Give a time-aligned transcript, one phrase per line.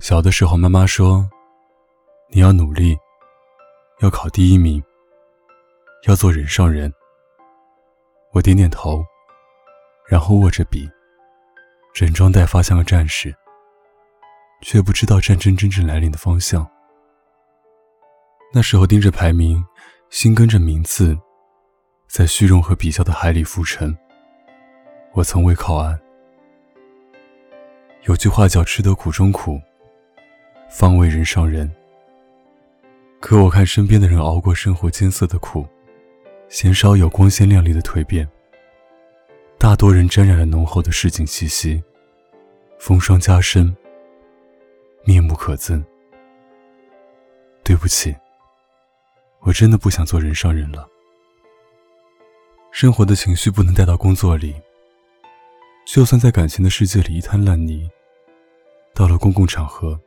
[0.00, 1.28] 小的时候，妈妈说
[2.32, 2.96] ：“你要努力，
[4.00, 4.82] 要考第一名，
[6.08, 6.90] 要做人上人。”
[8.32, 9.04] 我点点头，
[10.08, 10.88] 然后握着笔，
[11.92, 13.34] 整装待发，像个战士，
[14.62, 16.66] 却不知道战争真正来临的方向。
[18.54, 19.62] 那时候盯着排名，
[20.08, 21.14] 心跟着名次，
[22.08, 23.94] 在虚荣和比较的海里浮沉。
[25.12, 26.00] 我从未靠岸。
[28.04, 29.60] 有句话叫“吃得苦中苦”。
[30.70, 31.70] 方为人上人。
[33.18, 35.66] 可我看身边的人熬过生活艰涩的苦，
[36.48, 38.26] 鲜少有光鲜亮丽的蜕变。
[39.58, 41.82] 大多人沾染了浓厚的市井气息，
[42.78, 43.76] 风霜加身，
[45.04, 45.84] 面目可憎。
[47.62, 48.16] 对不起，
[49.40, 50.88] 我真的不想做人上人了。
[52.70, 54.54] 生活的情绪不能带到工作里，
[55.84, 57.90] 就算在感情的世界里一滩烂泥，
[58.94, 60.00] 到了公共场合。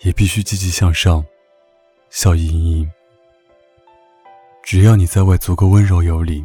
[0.00, 1.24] 也必须积极向上，
[2.10, 2.90] 笑意盈盈。
[4.62, 6.44] 只要你在外足够温柔有礼，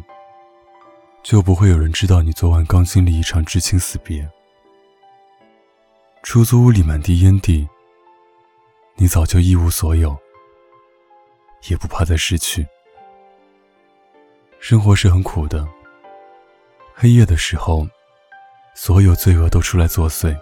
[1.22, 4.28] 就不会有人知道你昨晚刚经历一场至亲死别。
[6.22, 7.66] 出租屋里满地烟蒂，
[8.96, 10.16] 你早就一无所有，
[11.68, 12.66] 也不怕再失去。
[14.58, 15.66] 生活是很苦的，
[16.94, 17.86] 黑夜的时候，
[18.74, 20.38] 所有罪恶都出来作祟。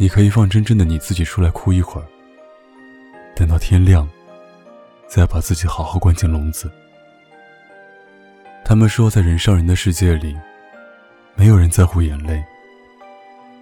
[0.00, 2.06] 你可以放真正的你自己出来哭一会儿，
[3.34, 4.08] 等到天亮，
[5.08, 6.70] 再把自己好好关进笼子。
[8.64, 10.38] 他们说，在人上人的世界里，
[11.34, 12.40] 没有人在乎眼泪，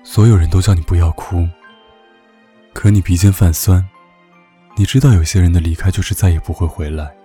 [0.05, 1.49] 所有人都叫你不要哭。
[2.75, 3.83] 可你鼻尖泛酸，
[4.77, 7.17] 你知道有些人的离开就是再也不会回来。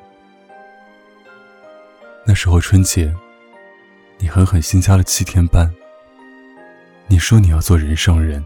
[2.25, 3.13] 那时候春节，
[4.19, 5.69] 你狠狠新加了七天班。
[7.07, 8.41] 你说你要做人上人。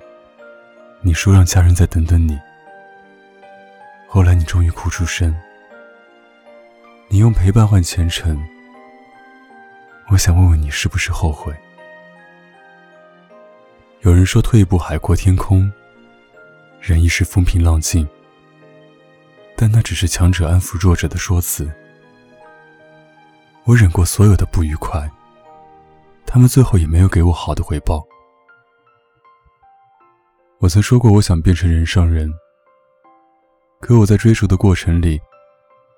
[1.07, 2.35] 你说让家人再等等你，
[4.07, 5.31] 后来你终于哭出声。
[7.09, 8.43] 你用陪伴换前程，
[10.09, 11.53] 我想问问你是不是后悔？
[14.01, 15.71] 有人说退一步海阔天空，
[16.81, 18.07] 忍一时风平浪静，
[19.55, 21.71] 但那只是强者安抚弱者的说辞。
[23.65, 25.07] 我忍过所有的不愉快，
[26.25, 28.03] 他们最后也没有给我好的回报。
[30.65, 32.27] 我曾说过，我想变成人上人。
[33.79, 35.21] 可我在追逐的过程里，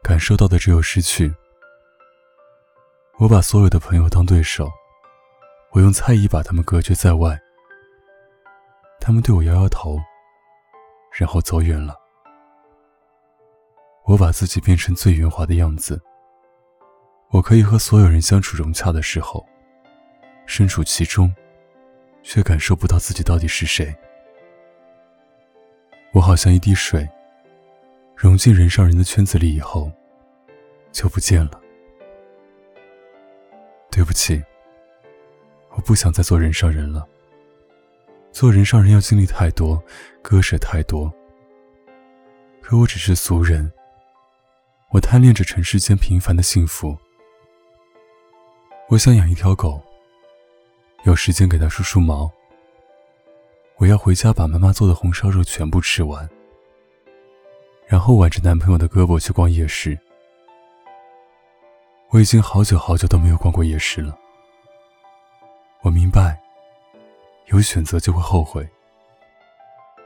[0.03, 1.33] 感受到的只有失去。
[3.17, 4.69] 我把所有的朋友当对手，
[5.71, 7.39] 我用猜疑把他们隔绝在外。
[8.99, 9.97] 他们对我摇摇头，
[11.17, 11.95] 然后走远了。
[14.03, 15.97] 我把自己变成最圆滑的样子。
[17.29, 19.47] 我可以和所有人相处融洽的时候，
[20.45, 21.33] 身处其中，
[22.21, 23.95] 却感受不到自己到底是谁。
[26.17, 27.07] 我好像一滴水，
[28.15, 29.91] 融进人上人的圈子里以后，
[30.91, 31.61] 就不见了。
[33.91, 34.43] 对不起，
[35.69, 37.07] 我不想再做人上人了。
[38.31, 39.79] 做人上人要经历太多，
[40.23, 41.13] 割舍太多。
[42.63, 43.71] 可我只是俗人，
[44.89, 46.97] 我贪恋着尘世间平凡的幸福。
[48.89, 49.79] 我想养一条狗，
[51.03, 52.31] 有时间给它梳梳毛。
[53.79, 56.27] 我要回家把妈妈做的红烧肉全部吃完，
[57.85, 59.97] 然后挽着男朋友的胳膊去逛夜市。
[62.09, 64.17] 我已经好久好久都没有逛过夜市了。
[65.81, 66.39] 我明白，
[67.47, 68.67] 有选择就会后悔。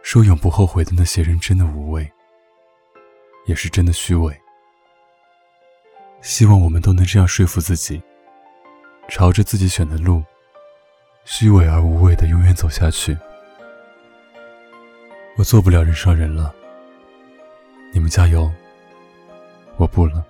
[0.04, 2.12] 说永不后悔的那些人真的无畏，
[3.46, 4.38] 也是真的虚伪。
[6.22, 8.02] 希望我们都能这样说服自己，
[9.08, 10.22] 朝着自己选的路，
[11.24, 13.18] 虚伪而无畏的永远走下去。
[15.38, 16.54] 我做不了人上人了，
[17.92, 18.52] 你们加油，
[19.78, 20.24] 我不了。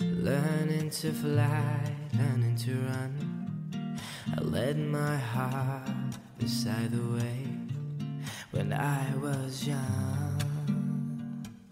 [0.00, 4.00] Learning to fly, learning to run.
[4.36, 7.46] I led my heart beside the way
[8.52, 10.40] when I was young.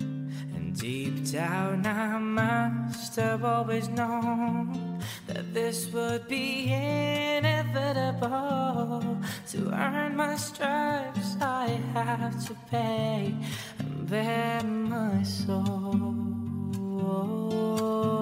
[0.00, 8.26] And deep down, I must have always known that this would be inevitable.
[9.52, 13.34] To earn my stripes, I have to pay
[13.78, 16.17] and bear my soul.
[17.00, 18.17] 我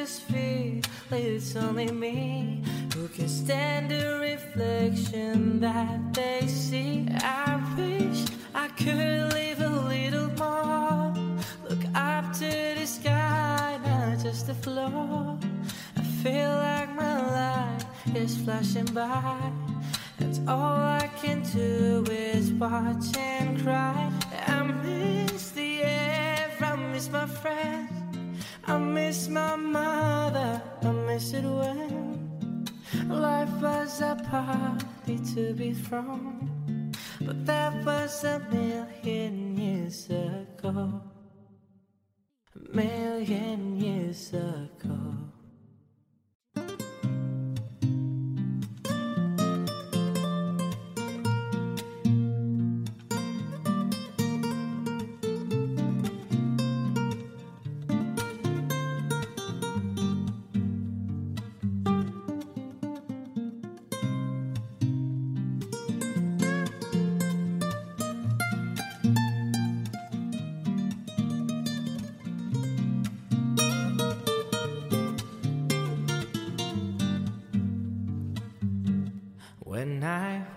[0.00, 0.80] just feel
[1.10, 2.62] like it's only me
[2.94, 7.04] who can stand the reflection that they see.
[7.14, 8.20] I wish
[8.54, 11.12] I could live a little more.
[11.68, 15.36] Look up to the sky, not just the floor.
[15.96, 17.84] I feel like my life
[18.14, 19.50] is flashing by.
[20.20, 24.12] And all I can do is watch and cry.
[24.46, 27.97] I miss the air, I miss my friends.
[28.68, 32.68] I miss my mother, I miss it when
[33.08, 36.92] life was a party to be thrown.
[37.22, 41.00] But that was a million years ago.
[42.54, 45.27] A million years ago.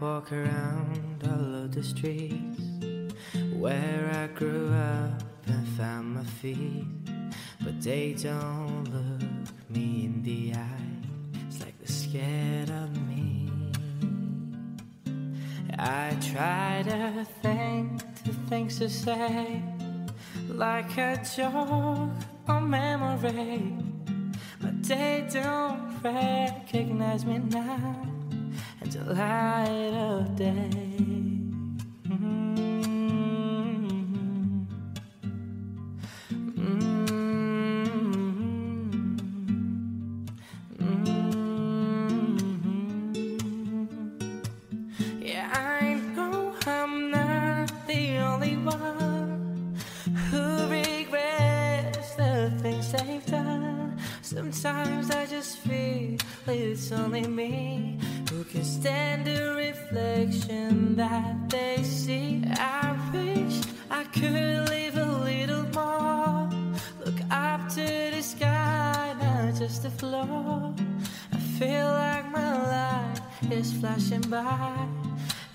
[0.01, 2.59] Walk around all of the streets
[3.53, 6.87] where I grew up and found my feet,
[7.63, 11.45] but they don't look me in the eye.
[11.47, 13.47] It's like they're scared of me.
[15.77, 19.61] I try to think the things to say,
[20.49, 22.09] like a joke
[22.49, 23.71] or memory,
[24.59, 28.10] but they don't recognize me now
[28.93, 30.90] until light of day.
[54.23, 57.97] Sometimes I just feel like it's only me
[58.29, 62.43] who can stand the reflection that they see.
[62.51, 66.49] I wish I could live a little more.
[67.03, 70.73] Look up to the sky, not just the floor.
[71.33, 74.87] I feel like my life is flashing by.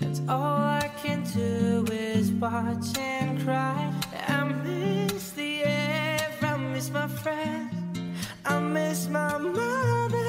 [0.00, 3.92] And all I can do is watch and cry.
[4.26, 7.75] I miss the air, I miss my friends.
[8.76, 10.25] Miss my mother,